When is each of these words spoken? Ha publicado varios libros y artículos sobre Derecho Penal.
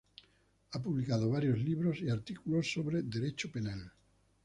Ha 0.71 0.81
publicado 0.81 1.29
varios 1.29 1.59
libros 1.59 1.99
y 2.01 2.09
artículos 2.09 2.73
sobre 2.73 3.03
Derecho 3.03 3.51
Penal. 3.51 3.93